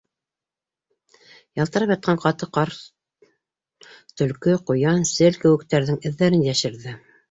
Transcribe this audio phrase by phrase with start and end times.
[1.61, 2.73] Ялтырап ятҡан ҡаты ҡар
[4.19, 7.03] төлкө, ҡуян, сел кеүектәрҙең эҙҙәрен йәшерҙе.